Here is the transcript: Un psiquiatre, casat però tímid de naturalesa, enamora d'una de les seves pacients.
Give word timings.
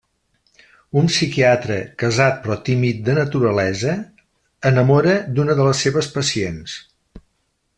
Un 1.01 1.09
psiquiatre, 1.11 1.75
casat 2.03 2.39
però 2.45 2.57
tímid 2.69 3.03
de 3.09 3.15
naturalesa, 3.19 3.93
enamora 4.71 5.15
d'una 5.37 5.57
de 5.61 5.69
les 5.69 5.83
seves 5.87 6.09
pacients. 6.17 6.79